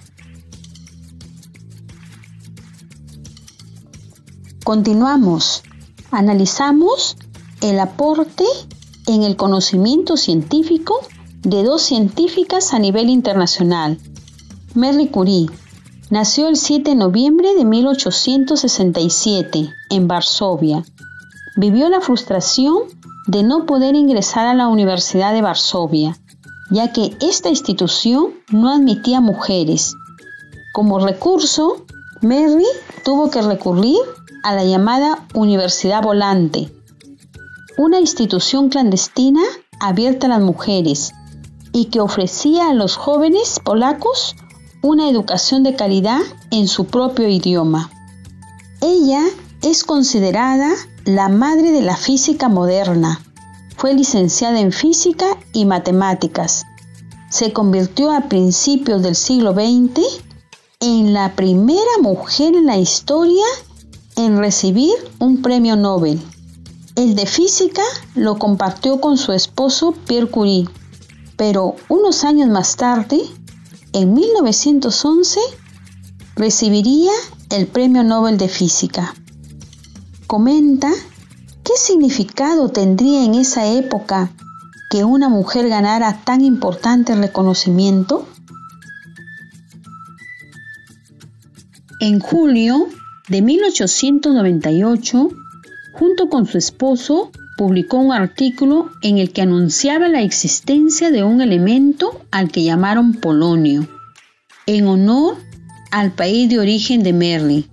Continuamos. 4.65 5.63
Analizamos 6.11 7.15
el 7.61 7.79
aporte 7.79 8.43
en 9.07 9.23
el 9.23 9.37
conocimiento 9.37 10.17
científico 10.17 10.99
de 11.41 11.63
dos 11.63 11.81
científicas 11.81 12.73
a 12.73 12.79
nivel 12.79 13.09
internacional. 13.09 13.97
Marie 14.75 15.09
Curie 15.09 15.49
nació 16.09 16.49
el 16.49 16.57
7 16.57 16.89
de 16.89 16.97
noviembre 16.97 17.55
de 17.55 17.63
1867 17.63 19.69
en 19.91 20.07
Varsovia. 20.09 20.83
Vivió 21.55 21.87
la 21.87 22.01
frustración 22.01 22.79
de 23.27 23.43
no 23.43 23.65
poder 23.65 23.95
ingresar 23.95 24.45
a 24.45 24.53
la 24.53 24.67
Universidad 24.67 25.33
de 25.33 25.41
Varsovia 25.41 26.17
ya 26.69 26.91
que 26.91 27.17
esta 27.21 27.49
institución 27.49 28.33
no 28.49 28.69
admitía 28.69 29.21
mujeres. 29.21 29.95
Como 30.73 30.99
recurso, 30.99 31.85
Mary 32.21 32.65
tuvo 33.03 33.29
que 33.29 33.41
recurrir 33.41 33.97
a 34.43 34.53
la 34.53 34.63
llamada 34.63 35.25
Universidad 35.33 36.03
Volante, 36.03 36.71
una 37.77 37.99
institución 37.99 38.69
clandestina 38.69 39.41
abierta 39.79 40.27
a 40.27 40.29
las 40.29 40.41
mujeres 40.41 41.11
y 41.71 41.85
que 41.85 42.01
ofrecía 42.01 42.69
a 42.69 42.73
los 42.73 42.95
jóvenes 42.95 43.59
polacos 43.63 44.35
una 44.81 45.09
educación 45.09 45.63
de 45.63 45.75
calidad 45.75 46.19
en 46.51 46.67
su 46.67 46.85
propio 46.85 47.27
idioma. 47.27 47.89
Ella 48.81 49.23
es 49.61 49.83
considerada 49.83 50.71
la 51.05 51.29
madre 51.29 51.71
de 51.71 51.81
la 51.81 51.97
física 51.97 52.47
moderna 52.47 53.19
fue 53.79 53.93
licenciada 53.93 54.59
en 54.59 54.73
física 54.73 55.25
y 55.53 55.63
matemáticas. 55.63 56.65
Se 57.29 57.53
convirtió 57.53 58.11
a 58.11 58.27
principios 58.27 59.01
del 59.01 59.15
siglo 59.15 59.53
XX 59.53 60.21
en 60.81 61.13
la 61.13 61.33
primera 61.33 61.97
mujer 62.01 62.55
en 62.55 62.65
la 62.65 62.77
historia 62.77 63.45
en 64.17 64.37
recibir 64.37 64.91
un 65.19 65.41
premio 65.41 65.77
Nobel. 65.77 66.21
El 66.95 67.15
de 67.15 67.25
física 67.25 67.81
lo 68.15 68.37
compartió 68.37 68.99
con 68.99 69.17
su 69.17 69.31
esposo 69.31 69.93
Pierre 70.05 70.29
Curie, 70.29 70.67
pero 71.37 71.77
unos 71.87 72.25
años 72.25 72.49
más 72.49 72.75
tarde, 72.75 73.21
en 73.93 74.13
1911, 74.13 75.39
recibiría 76.35 77.13
el 77.49 77.65
premio 77.65 78.03
Nobel 78.03 78.37
de 78.37 78.49
Física. 78.49 79.15
Comenta 80.27 80.91
¿Qué 81.69 81.77
significado 81.77 82.69
tendría 82.69 83.23
en 83.23 83.35
esa 83.35 83.71
época 83.71 84.31
que 84.89 85.03
una 85.03 85.29
mujer 85.29 85.69
ganara 85.69 86.19
tan 86.23 86.43
importante 86.43 87.13
reconocimiento? 87.13 88.27
En 92.01 92.19
julio 92.21 92.87
de 93.27 93.43
1898, 93.43 95.29
junto 95.93 96.29
con 96.29 96.47
su 96.47 96.57
esposo, 96.57 97.29
publicó 97.55 97.97
un 97.97 98.13
artículo 98.13 98.89
en 99.03 99.19
el 99.19 99.31
que 99.31 99.43
anunciaba 99.43 100.07
la 100.07 100.23
existencia 100.23 101.11
de 101.11 101.23
un 101.23 101.39
elemento 101.39 102.19
al 102.31 102.51
que 102.51 102.63
llamaron 102.63 103.13
polonio, 103.13 103.87
en 104.65 104.87
honor 104.87 105.37
al 105.91 106.13
país 106.13 106.49
de 106.49 106.57
origen 106.57 107.03
de 107.03 107.13
Merle, 107.13 107.69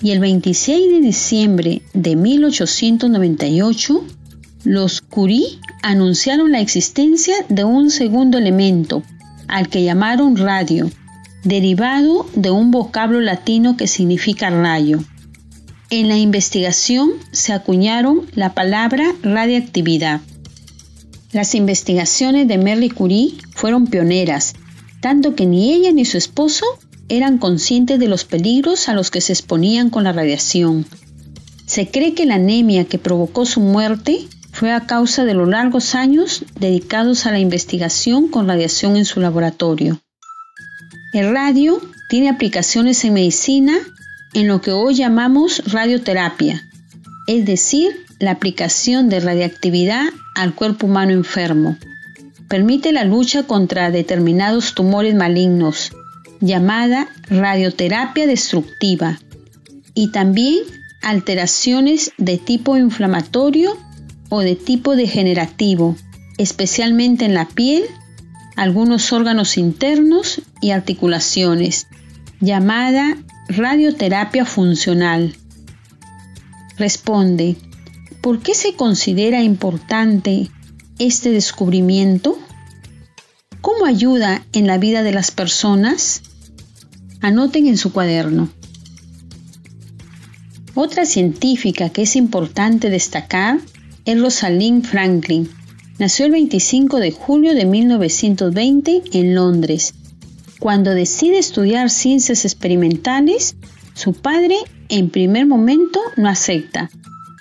y 0.00 0.10
el 0.10 0.20
26 0.20 0.90
de 0.90 1.00
diciembre 1.00 1.82
de 1.92 2.16
1898, 2.16 4.04
los 4.64 5.00
Curie 5.00 5.58
anunciaron 5.82 6.52
la 6.52 6.60
existencia 6.60 7.34
de 7.48 7.64
un 7.64 7.90
segundo 7.90 8.38
elemento, 8.38 9.02
al 9.46 9.68
que 9.68 9.84
llamaron 9.84 10.36
radio, 10.36 10.90
derivado 11.42 12.26
de 12.34 12.50
un 12.50 12.70
vocablo 12.70 13.20
latino 13.20 13.76
que 13.76 13.86
significa 13.86 14.50
rayo. 14.50 15.00
En 15.90 16.08
la 16.08 16.16
investigación 16.16 17.10
se 17.30 17.52
acuñaron 17.52 18.22
la 18.34 18.54
palabra 18.54 19.14
radiactividad. 19.22 20.20
Las 21.32 21.54
investigaciones 21.54 22.48
de 22.48 22.58
Merle 22.58 22.90
Curie 22.90 23.34
fueron 23.54 23.86
pioneras, 23.86 24.54
tanto 25.00 25.34
que 25.34 25.44
ni 25.44 25.74
ella 25.74 25.92
ni 25.92 26.04
su 26.04 26.16
esposo 26.16 26.64
eran 27.08 27.38
conscientes 27.38 27.98
de 27.98 28.08
los 28.08 28.24
peligros 28.24 28.88
a 28.88 28.94
los 28.94 29.10
que 29.10 29.20
se 29.20 29.32
exponían 29.32 29.90
con 29.90 30.04
la 30.04 30.12
radiación. 30.12 30.86
Se 31.66 31.88
cree 31.88 32.14
que 32.14 32.26
la 32.26 32.36
anemia 32.36 32.84
que 32.84 32.98
provocó 32.98 33.46
su 33.46 33.60
muerte 33.60 34.26
fue 34.52 34.72
a 34.72 34.86
causa 34.86 35.24
de 35.24 35.34
los 35.34 35.48
largos 35.48 35.94
años 35.94 36.44
dedicados 36.58 37.26
a 37.26 37.32
la 37.32 37.40
investigación 37.40 38.28
con 38.28 38.46
radiación 38.46 38.96
en 38.96 39.04
su 39.04 39.20
laboratorio. 39.20 40.00
El 41.12 41.32
radio 41.32 41.80
tiene 42.08 42.28
aplicaciones 42.28 43.04
en 43.04 43.14
medicina 43.14 43.76
en 44.34 44.48
lo 44.48 44.60
que 44.60 44.72
hoy 44.72 44.94
llamamos 44.94 45.62
radioterapia, 45.72 46.62
es 47.26 47.46
decir, 47.46 48.04
la 48.18 48.32
aplicación 48.32 49.08
de 49.08 49.20
radiactividad 49.20 50.06
al 50.34 50.54
cuerpo 50.54 50.86
humano 50.86 51.12
enfermo. 51.12 51.76
Permite 52.48 52.92
la 52.92 53.04
lucha 53.04 53.44
contra 53.44 53.90
determinados 53.90 54.74
tumores 54.74 55.14
malignos, 55.14 55.92
llamada 56.44 57.08
radioterapia 57.30 58.26
destructiva 58.26 59.18
y 59.94 60.10
también 60.10 60.58
alteraciones 61.00 62.12
de 62.18 62.36
tipo 62.36 62.76
inflamatorio 62.76 63.78
o 64.28 64.40
de 64.40 64.54
tipo 64.54 64.94
degenerativo, 64.94 65.96
especialmente 66.36 67.24
en 67.24 67.32
la 67.32 67.46
piel, 67.46 67.84
algunos 68.56 69.10
órganos 69.14 69.56
internos 69.56 70.42
y 70.60 70.72
articulaciones, 70.72 71.86
llamada 72.40 73.16
radioterapia 73.48 74.44
funcional. 74.44 75.34
Responde, 76.76 77.56
¿por 78.20 78.40
qué 78.40 78.54
se 78.54 78.74
considera 78.74 79.42
importante 79.42 80.50
este 80.98 81.30
descubrimiento? 81.30 82.38
¿Cómo 83.62 83.86
ayuda 83.86 84.44
en 84.52 84.66
la 84.66 84.76
vida 84.76 85.02
de 85.02 85.12
las 85.12 85.30
personas? 85.30 86.20
Anoten 87.24 87.66
en 87.66 87.78
su 87.78 87.90
cuaderno. 87.90 88.50
Otra 90.74 91.06
científica 91.06 91.88
que 91.88 92.02
es 92.02 92.16
importante 92.16 92.90
destacar 92.90 93.60
es 94.04 94.20
Rosalind 94.20 94.84
Franklin, 94.84 95.48
Nació 95.98 96.26
el 96.26 96.32
25 96.32 96.98
de 96.98 97.12
julio 97.12 97.54
de 97.54 97.64
1920 97.64 99.04
en 99.14 99.34
Londres. 99.34 99.94
Cuando 100.58 100.90
decide 100.90 101.38
estudiar 101.38 101.88
ciencias 101.88 102.44
experimentales, 102.44 103.56
su 103.94 104.12
padre 104.12 104.56
en 104.90 105.08
primer 105.08 105.46
momento 105.46 106.00
no 106.18 106.28
acepta, 106.28 106.90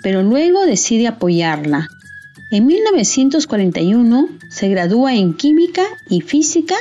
pero 0.02 0.24
luego 0.24 0.65
decide 0.65 1.08
apoyarla. 1.08 1.89
En 2.52 2.67
1941 2.67 4.30
se 4.50 4.69
gradúa 4.69 5.13
en 5.13 5.34
química 5.34 5.84
y 6.10 6.22
física 6.22 6.76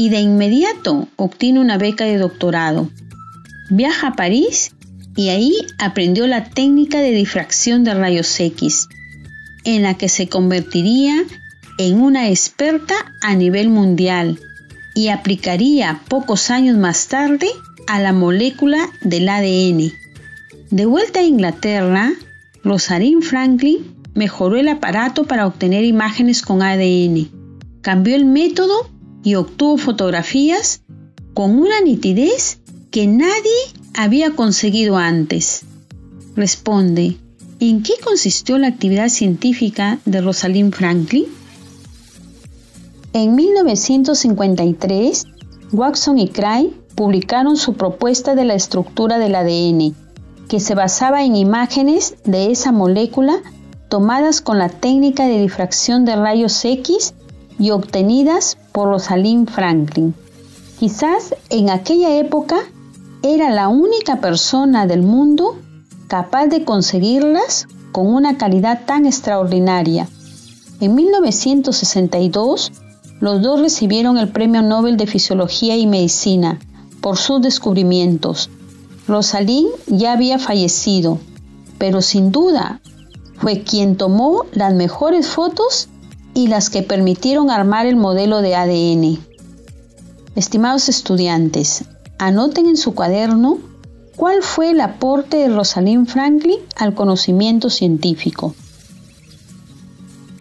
y 0.00 0.08
de 0.08 0.18
inmediato 0.18 1.08
obtiene 1.16 1.60
una 1.60 1.76
beca 1.76 2.06
de 2.06 2.16
doctorado. 2.16 2.88
Viaja 3.68 4.06
a 4.06 4.12
París 4.14 4.72
y 5.14 5.28
ahí 5.28 5.52
aprendió 5.78 6.26
la 6.26 6.44
técnica 6.44 7.00
de 7.00 7.10
difracción 7.10 7.84
de 7.84 7.92
rayos 7.92 8.40
X 8.40 8.88
en 9.64 9.82
la 9.82 9.98
que 9.98 10.08
se 10.08 10.26
convertiría 10.26 11.22
en 11.76 12.00
una 12.00 12.30
experta 12.30 12.94
a 13.20 13.34
nivel 13.34 13.68
mundial 13.68 14.40
y 14.94 15.08
aplicaría 15.08 16.00
pocos 16.08 16.50
años 16.50 16.78
más 16.78 17.08
tarde 17.08 17.48
a 17.86 18.00
la 18.00 18.14
molécula 18.14 18.88
del 19.02 19.28
ADN. 19.28 19.92
De 20.70 20.86
vuelta 20.86 21.20
a 21.20 21.24
Inglaterra, 21.24 22.10
Rosalind 22.64 23.22
Franklin 23.22 23.96
mejoró 24.14 24.56
el 24.56 24.68
aparato 24.68 25.24
para 25.24 25.46
obtener 25.46 25.84
imágenes 25.84 26.40
con 26.40 26.62
ADN, 26.62 27.28
cambió 27.82 28.16
el 28.16 28.24
método 28.24 28.88
y 29.22 29.34
obtuvo 29.34 29.76
fotografías 29.76 30.82
con 31.34 31.58
una 31.58 31.80
nitidez 31.80 32.60
que 32.90 33.06
nadie 33.06 33.32
había 33.94 34.34
conseguido 34.34 34.96
antes. 34.96 35.62
Responde, 36.36 37.16
¿En 37.60 37.82
qué 37.82 37.92
consistió 38.02 38.56
la 38.56 38.68
actividad 38.68 39.10
científica 39.10 39.98
de 40.06 40.22
Rosalind 40.22 40.72
Franklin? 40.72 41.26
En 43.12 43.34
1953, 43.34 45.26
Watson 45.70 46.16
y 46.18 46.28
Cray 46.28 46.74
publicaron 46.94 47.58
su 47.58 47.74
propuesta 47.74 48.34
de 48.34 48.46
la 48.46 48.54
estructura 48.54 49.18
del 49.18 49.34
ADN, 49.34 49.94
que 50.48 50.58
se 50.58 50.74
basaba 50.74 51.22
en 51.22 51.36
imágenes 51.36 52.14
de 52.24 52.50
esa 52.50 52.72
molécula 52.72 53.42
tomadas 53.90 54.40
con 54.40 54.58
la 54.58 54.70
técnica 54.70 55.26
de 55.26 55.42
difracción 55.42 56.06
de 56.06 56.16
rayos 56.16 56.64
X 56.64 57.12
y 57.58 57.72
obtenidas 57.72 58.56
por 58.72 58.88
Rosalind 58.88 59.48
Franklin. 59.48 60.14
Quizás 60.78 61.34
en 61.50 61.70
aquella 61.70 62.16
época 62.16 62.56
era 63.22 63.50
la 63.50 63.68
única 63.68 64.20
persona 64.20 64.86
del 64.86 65.02
mundo 65.02 65.58
capaz 66.08 66.46
de 66.46 66.64
conseguirlas 66.64 67.66
con 67.92 68.06
una 68.06 68.38
calidad 68.38 68.86
tan 68.86 69.06
extraordinaria. 69.06 70.08
En 70.80 70.94
1962, 70.94 72.72
los 73.20 73.42
dos 73.42 73.60
recibieron 73.60 74.16
el 74.16 74.28
Premio 74.28 74.62
Nobel 74.62 74.96
de 74.96 75.06
Fisiología 75.06 75.76
y 75.76 75.86
Medicina 75.86 76.58
por 77.02 77.18
sus 77.18 77.42
descubrimientos. 77.42 78.50
Rosalind 79.06 79.68
ya 79.86 80.12
había 80.12 80.38
fallecido, 80.38 81.18
pero 81.78 82.00
sin 82.00 82.32
duda 82.32 82.80
fue 83.36 83.62
quien 83.62 83.96
tomó 83.96 84.44
las 84.52 84.74
mejores 84.74 85.26
fotos 85.28 85.88
y 86.40 86.46
las 86.46 86.70
que 86.70 86.82
permitieron 86.82 87.50
armar 87.50 87.86
el 87.86 87.96
modelo 87.96 88.40
de 88.40 88.54
ADN. 88.54 89.18
Estimados 90.34 90.88
estudiantes, 90.88 91.84
anoten 92.18 92.66
en 92.66 92.76
su 92.76 92.94
cuaderno 92.94 93.58
¿Cuál 94.20 94.42
fue 94.42 94.72
el 94.72 94.82
aporte 94.82 95.38
de 95.38 95.48
Rosalind 95.48 96.06
Franklin 96.06 96.58
al 96.76 96.94
conocimiento 96.94 97.70
científico? 97.70 98.54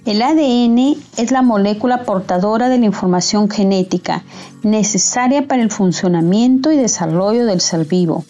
El 0.04 0.22
ADN 0.22 0.98
es 1.16 1.32
la 1.32 1.42
molécula 1.42 2.04
portadora 2.04 2.68
de 2.68 2.78
la 2.78 2.86
información 2.86 3.50
genética 3.50 4.24
necesaria 4.64 5.48
para 5.48 5.62
el 5.62 5.72
funcionamiento 5.72 6.74
y 6.74 6.76
desarrollo 6.76 7.46
del 7.46 7.62
ser 7.62 7.86
vivo. 7.86 8.26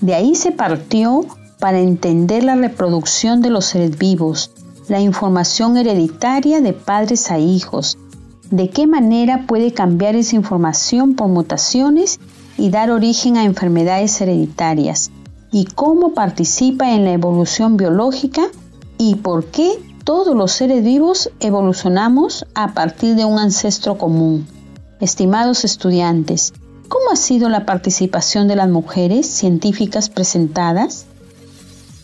De 0.00 0.14
ahí 0.14 0.36
se 0.36 0.52
partió 0.52 1.26
para 1.58 1.80
entender 1.80 2.44
la 2.44 2.54
reproducción 2.54 3.42
de 3.42 3.50
los 3.50 3.64
seres 3.64 3.98
vivos, 3.98 4.52
la 4.88 5.00
información 5.00 5.76
hereditaria 5.76 6.60
de 6.60 6.72
padres 6.72 7.30
a 7.30 7.38
hijos, 7.38 7.98
de 8.50 8.68
qué 8.68 8.86
manera 8.86 9.46
puede 9.46 9.72
cambiar 9.72 10.16
esa 10.16 10.36
información 10.36 11.14
por 11.14 11.28
mutaciones 11.28 12.20
y 12.58 12.70
dar 12.70 12.90
origen 12.90 13.36
a 13.36 13.44
enfermedades 13.44 14.20
hereditarias, 14.20 15.10
y 15.50 15.64
cómo 15.66 16.14
participa 16.14 16.92
en 16.92 17.04
la 17.04 17.12
evolución 17.12 17.76
biológica 17.76 18.42
y 18.98 19.16
por 19.16 19.46
qué 19.46 19.70
todos 20.04 20.34
los 20.34 20.52
seres 20.52 20.82
vivos 20.82 21.30
evolucionamos 21.40 22.44
a 22.54 22.74
partir 22.74 23.14
de 23.14 23.24
un 23.24 23.38
ancestro 23.38 23.98
común. 23.98 24.46
Estimados 25.00 25.64
estudiantes, 25.64 26.52
¿cómo 26.88 27.10
ha 27.12 27.16
sido 27.16 27.48
la 27.48 27.66
participación 27.66 28.48
de 28.48 28.56
las 28.56 28.68
mujeres 28.68 29.26
científicas 29.26 30.08
presentadas? 30.08 31.06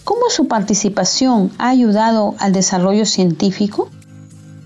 ¿Cómo 0.09 0.31
su 0.31 0.49
participación 0.49 1.53
ha 1.59 1.69
ayudado 1.69 2.35
al 2.39 2.55
desarrollo 2.55 3.05
científico? 3.05 3.91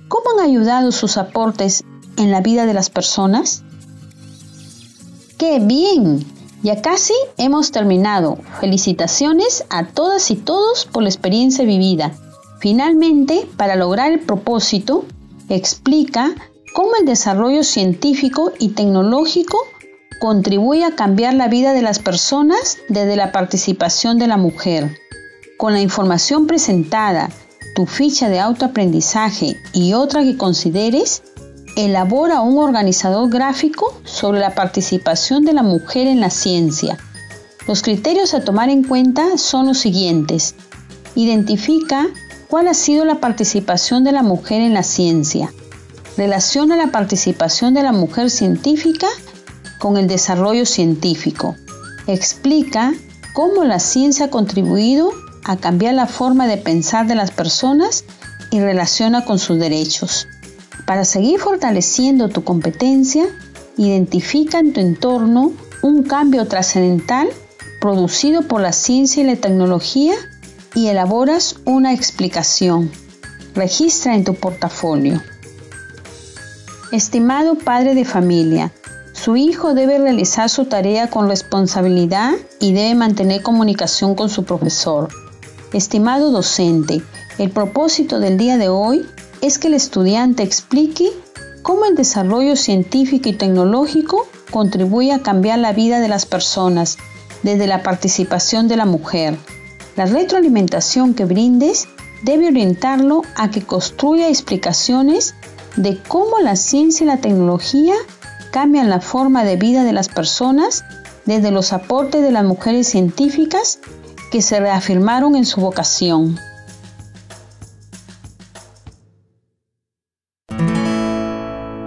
¿Cómo 0.07 0.31
han 0.31 0.49
ayudado 0.49 0.93
sus 0.93 1.17
aportes 1.17 1.83
en 2.17 2.31
la 2.31 2.41
vida 2.41 2.65
de 2.65 2.75
las 2.75 2.91
personas? 2.91 3.65
¡Qué 5.39 5.59
bien! 5.59 6.25
Ya 6.63 6.81
casi 6.81 7.15
hemos 7.39 7.73
terminado. 7.73 8.39
Felicitaciones 8.61 9.65
a 9.69 9.89
todas 9.89 10.31
y 10.31 10.37
todos 10.37 10.85
por 10.85 11.03
la 11.03 11.09
experiencia 11.09 11.65
vivida. 11.65 12.13
Finalmente, 12.61 13.45
para 13.57 13.75
lograr 13.75 14.13
el 14.13 14.21
propósito, 14.21 15.05
explica 15.49 16.31
cómo 16.73 16.91
el 17.01 17.05
desarrollo 17.05 17.65
científico 17.65 18.53
y 18.61 18.69
tecnológico 18.69 19.59
contribuye 20.21 20.85
a 20.85 20.95
cambiar 20.95 21.35
la 21.35 21.49
vida 21.49 21.73
de 21.73 21.83
las 21.83 21.99
personas 21.99 22.79
desde 22.89 23.17
la 23.17 23.33
participación 23.33 24.21
de 24.21 24.29
la 24.29 24.37
mujer. 24.37 25.02
Con 25.63 25.75
la 25.75 25.81
información 25.81 26.49
presentada, 26.49 27.31
tu 27.77 27.87
ficha 27.87 28.29
de 28.29 28.41
autoaprendizaje 28.41 29.57
y 29.73 29.93
otra 29.93 30.25
que 30.25 30.37
consideres, 30.37 31.23
elabora 31.77 32.41
un 32.41 32.59
organizador 32.59 33.31
gráfico 33.31 33.95
sobre 34.03 34.41
la 34.41 34.57
participación 34.57 35.45
de 35.45 35.53
la 35.53 35.63
mujer 35.63 36.09
en 36.09 36.19
la 36.19 36.31
ciencia. 36.31 36.99
Los 37.69 37.83
criterios 37.83 38.35
a 38.35 38.43
tomar 38.43 38.71
en 38.71 38.83
cuenta 38.83 39.39
son 39.39 39.69
los 39.69 39.79
siguientes. 39.79 40.57
Identifica 41.15 42.09
cuál 42.49 42.67
ha 42.67 42.75
sido 42.75 43.05
la 43.05 43.21
participación 43.21 44.03
de 44.03 44.11
la 44.11 44.25
mujer 44.25 44.63
en 44.63 44.75
la 44.75 44.83
ciencia. 44.83 45.53
Relaciona 46.17 46.75
la 46.77 46.91
participación 46.91 47.73
de 47.73 47.85
la 47.85 47.93
mujer 47.93 48.31
científica 48.31 49.07
con 49.79 49.97
el 49.97 50.09
desarrollo 50.09 50.67
científico. 50.67 51.55
Explica 52.09 52.93
cómo 53.33 53.63
la 53.63 53.79
ciencia 53.79 54.27
ha 54.27 54.31
contribuido 54.31 55.13
a 55.45 55.57
cambiar 55.57 55.95
la 55.95 56.07
forma 56.07 56.47
de 56.47 56.57
pensar 56.57 57.07
de 57.07 57.15
las 57.15 57.31
personas 57.31 58.05
y 58.51 58.61
relaciona 58.61 59.25
con 59.25 59.39
sus 59.39 59.59
derechos. 59.59 60.29
Para 60.87 61.05
seguir 61.05 61.41
fortaleciendo 61.41 62.29
tu 62.29 62.45
competencia, 62.45 63.25
identifica 63.77 64.59
en 64.59 64.73
tu 64.73 64.81
entorno 64.81 65.53
un 65.83 66.03
cambio 66.03 66.47
trascendental 66.47 67.29
producido 67.81 68.43
por 68.43 68.61
la 68.61 68.73
ciencia 68.73 69.23
y 69.23 69.27
la 69.27 69.37
tecnología 69.37 70.15
y 70.75 70.89
elaboras 70.89 71.57
una 71.65 71.93
explicación. 71.93 72.91
Registra 73.55 74.15
en 74.15 74.25
tu 74.25 74.35
portafolio. 74.35 75.21
Estimado 76.93 77.57
padre 77.57 77.95
de 77.95 78.05
familia, 78.05 78.73
su 79.13 79.37
hijo 79.37 79.75
debe 79.75 79.99
realizar 79.99 80.49
su 80.49 80.67
tarea 80.67 81.09
con 81.09 81.29
responsabilidad 81.29 82.33
y 82.61 82.73
debe 82.73 82.95
mantener 82.95 83.43
comunicación 83.43 84.15
con 84.15 84.29
su 84.29 84.45
profesor. 84.45 85.09
Estimado 85.73 86.31
docente, 86.31 87.03
el 87.39 87.51
propósito 87.51 88.21
del 88.21 88.37
día 88.37 88.59
de 88.59 88.69
hoy 88.69 89.07
es 89.41 89.59
que 89.59 89.69
el 89.69 89.75
estudiante 89.75 90.43
explique 90.43 91.11
cómo 91.63 91.87
el 91.87 91.95
desarrollo 91.95 92.57
científico 92.57 93.31
y 93.31 93.33
tecnológico 93.33 94.29
contribuye 94.51 95.13
a 95.13 95.23
cambiar 95.23 95.61
la 95.61 95.73
vida 95.73 96.01
de 96.01 96.09
las 96.09 96.27
personas 96.27 96.99
desde 97.43 97.67
la 97.67 97.83
participación 97.83 98.69
de 98.69 98.77
la 98.77 98.85
mujer. 98.85 99.39
La 99.97 100.05
retroalimentación 100.05 101.15
que 101.15 101.25
brindes 101.25 101.89
debe 102.23 102.49
orientarlo 102.49 103.23
a 103.35 103.51
que 103.51 103.63
construya 103.63 104.29
explicaciones 104.29 105.35
de 105.77 105.99
cómo 106.07 106.39
la 106.41 106.57
ciencia 106.57 107.05
y 107.05 107.07
la 107.07 107.17
tecnología 107.17 107.95
cambian 108.51 108.91
la 108.91 109.01
forma 109.01 109.43
de 109.43 109.57
vida 109.57 109.85
de 109.85 109.95
las 109.95 110.09
personas 110.09 110.85
desde 111.25 111.51
los 111.51 111.73
aportes 111.73 112.21
de 112.21 112.31
las 112.31 112.45
mujeres 112.45 112.89
científicas 112.89 113.79
que 114.33 114.41
se 114.41 114.59
reafirmaron 114.59 115.37
en 115.37 115.45
su 115.45 115.61
vocación. 115.61 116.39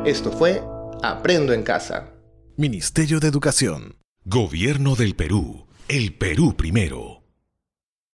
Esto 0.05 0.31
fue 0.31 0.63
Aprendo 1.01 1.53
en 1.53 1.63
Casa. 1.63 2.12
Ministerio 2.55 3.19
de 3.19 3.27
Educación. 3.27 3.97
Gobierno 4.23 4.95
del 4.95 5.15
Perú. 5.15 5.65
El 5.88 6.15
Perú 6.17 6.55
primero. 6.55 7.24